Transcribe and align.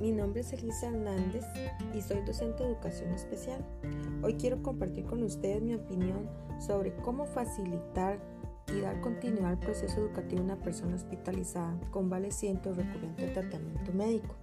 mi 0.00 0.10
nombre 0.10 0.40
es 0.40 0.54
Elisa 0.54 0.86
Hernández 0.86 1.44
y 1.94 2.00
soy 2.00 2.22
docente 2.22 2.62
de 2.62 2.70
educación 2.70 3.12
especial. 3.12 3.62
Hoy 4.22 4.34
quiero 4.34 4.62
compartir 4.62 5.04
con 5.04 5.22
ustedes 5.22 5.60
mi 5.60 5.74
opinión 5.74 6.30
sobre 6.58 6.94
cómo 6.96 7.26
facilitar 7.26 8.18
y 8.74 8.80
dar 8.80 8.98
continuidad 9.02 9.50
al 9.50 9.58
proceso 9.58 10.00
educativo 10.00 10.40
de 10.40 10.44
una 10.46 10.62
persona 10.62 10.96
hospitalizada, 10.96 11.78
convaleciente 11.90 12.70
o 12.70 12.74
recurrente 12.74 13.26
de 13.26 13.32
tratamiento 13.32 13.92
médico. 13.92 14.34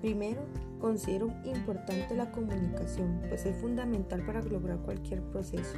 Primero, 0.00 0.42
considero 0.80 1.32
importante 1.42 2.14
la 2.14 2.30
comunicación, 2.30 3.22
pues 3.28 3.46
es 3.46 3.56
fundamental 3.56 4.24
para 4.24 4.42
lograr 4.42 4.78
cualquier 4.78 5.22
proceso. 5.22 5.76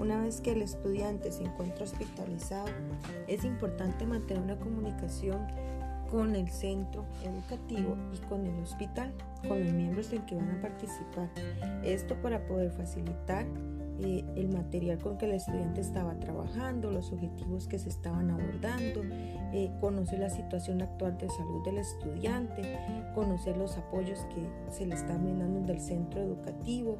Una 0.00 0.20
vez 0.20 0.40
que 0.40 0.50
el 0.50 0.62
estudiante 0.62 1.30
se 1.30 1.44
encuentra 1.44 1.84
hospitalizado, 1.84 2.66
es 3.28 3.44
importante 3.44 4.04
mantener 4.04 4.42
una 4.42 4.58
comunicación 4.58 5.46
con 6.10 6.34
el 6.34 6.48
centro 6.50 7.04
educativo 7.22 7.96
y 8.12 8.18
con 8.26 8.46
el 8.46 8.62
hospital, 8.62 9.12
con 9.46 9.62
los 9.62 9.72
miembros 9.72 10.12
en 10.12 10.26
que 10.26 10.34
van 10.34 10.50
a 10.50 10.60
participar. 10.60 11.30
Esto 11.84 12.16
para 12.20 12.46
poder 12.46 12.72
facilitar 12.72 13.46
eh, 14.02 14.24
el 14.34 14.48
material 14.48 14.98
con 14.98 15.18
que 15.18 15.26
el 15.26 15.32
estudiante 15.32 15.82
estaba 15.82 16.18
trabajando, 16.18 16.90
los 16.90 17.12
objetivos 17.12 17.68
que 17.68 17.78
se 17.78 17.90
estaban 17.90 18.30
abordando, 18.30 19.02
eh, 19.52 19.70
conocer 19.78 20.20
la 20.20 20.30
situación 20.30 20.80
actual 20.80 21.18
de 21.18 21.28
salud 21.28 21.62
del 21.64 21.78
estudiante, 21.78 22.78
conocer 23.14 23.58
los 23.58 23.76
apoyos 23.76 24.20
que 24.34 24.72
se 24.72 24.86
le 24.86 24.94
están 24.94 25.22
brindando 25.22 25.60
del 25.60 25.80
centro 25.80 26.20
educativo, 26.22 26.96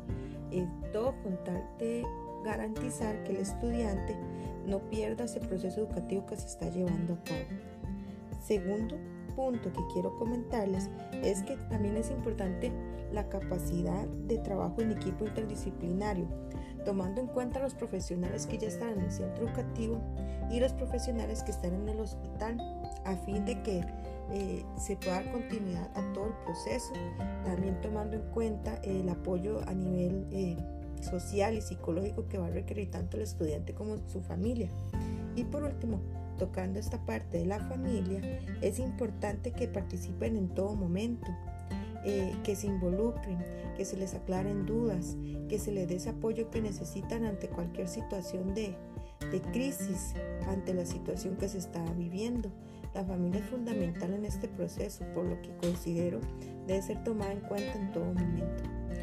eh, 0.50 0.66
todo 0.92 1.14
con 1.22 1.42
tal 1.42 1.64
de 1.78 2.04
garantizar 2.44 3.22
que 3.24 3.32
el 3.32 3.38
estudiante 3.38 4.16
no 4.66 4.80
pierda 4.90 5.24
ese 5.24 5.40
proceso 5.40 5.80
educativo 5.80 6.26
que 6.26 6.36
se 6.36 6.46
está 6.46 6.68
llevando 6.68 7.14
a 7.14 7.24
cabo. 7.24 7.40
Segundo 8.40 8.96
punto 9.36 9.72
que 9.72 9.80
quiero 9.92 10.16
comentarles 10.18 10.90
es 11.22 11.42
que 11.42 11.56
también 11.68 11.96
es 11.96 12.10
importante 12.10 12.72
la 13.12 13.28
capacidad 13.28 14.06
de 14.06 14.38
trabajo 14.38 14.80
en 14.80 14.92
equipo 14.92 15.24
interdisciplinario, 15.24 16.26
tomando 16.84 17.20
en 17.20 17.26
cuenta 17.26 17.60
los 17.60 17.74
profesionales 17.74 18.46
que 18.46 18.58
ya 18.58 18.68
están 18.68 18.90
en 18.90 19.00
el 19.00 19.10
centro 19.10 19.46
educativo 19.46 20.00
y 20.50 20.60
los 20.60 20.72
profesionales 20.72 21.42
que 21.42 21.52
están 21.52 21.74
en 21.74 21.88
el 21.88 22.00
hospital, 22.00 22.58
a 23.04 23.16
fin 23.16 23.44
de 23.44 23.62
que 23.62 23.84
eh, 24.32 24.64
se 24.76 24.96
pueda 24.96 25.22
dar 25.22 25.32
continuidad 25.32 25.90
a 25.96 26.12
todo 26.12 26.26
el 26.26 26.34
proceso, 26.44 26.92
también 27.44 27.80
tomando 27.80 28.16
en 28.16 28.22
cuenta 28.30 28.76
el 28.82 29.08
apoyo 29.08 29.60
a 29.68 29.74
nivel 29.74 30.26
eh, 30.30 30.56
social 31.02 31.54
y 31.54 31.62
psicológico 31.62 32.28
que 32.28 32.38
va 32.38 32.46
a 32.46 32.50
requerir 32.50 32.90
tanto 32.90 33.16
el 33.16 33.24
estudiante 33.24 33.74
como 33.74 33.96
su 34.08 34.20
familia. 34.20 34.70
Y 35.36 35.44
por 35.44 35.62
último, 35.62 36.00
tocando 36.40 36.78
esta 36.78 37.04
parte 37.04 37.36
de 37.36 37.44
la 37.44 37.60
familia, 37.60 38.40
es 38.62 38.78
importante 38.78 39.52
que 39.52 39.68
participen 39.68 40.38
en 40.38 40.48
todo 40.48 40.74
momento, 40.74 41.30
eh, 42.02 42.34
que 42.42 42.56
se 42.56 42.66
involucren, 42.66 43.44
que 43.76 43.84
se 43.84 43.98
les 43.98 44.14
aclaren 44.14 44.64
dudas, 44.64 45.18
que 45.50 45.58
se 45.58 45.70
les 45.70 45.86
dé 45.86 45.96
ese 45.96 46.08
apoyo 46.08 46.50
que 46.50 46.62
necesitan 46.62 47.24
ante 47.24 47.48
cualquier 47.48 47.88
situación 47.88 48.54
de, 48.54 48.74
de 49.30 49.42
crisis, 49.52 50.14
ante 50.48 50.72
la 50.72 50.86
situación 50.86 51.36
que 51.36 51.46
se 51.46 51.58
está 51.58 51.84
viviendo. 51.92 52.50
La 52.94 53.04
familia 53.04 53.40
es 53.40 53.46
fundamental 53.50 54.14
en 54.14 54.24
este 54.24 54.48
proceso, 54.48 55.04
por 55.14 55.26
lo 55.26 55.42
que 55.42 55.54
considero 55.58 56.20
debe 56.66 56.80
ser 56.80 57.04
tomada 57.04 57.32
en 57.32 57.40
cuenta 57.40 57.78
en 57.78 57.92
todo 57.92 58.06
momento. 58.06 58.62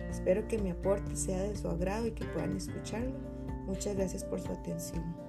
Espero 0.10 0.48
que 0.48 0.58
mi 0.58 0.72
aporte 0.72 1.16
sea 1.16 1.44
de 1.44 1.56
su 1.56 1.70
agrado 1.70 2.08
y 2.08 2.12
que 2.12 2.26
puedan 2.26 2.58
escucharlo. 2.58 3.14
Muchas 3.68 3.96
gracias 3.96 4.24
por 4.24 4.42
su 4.42 4.52
atención. 4.52 5.27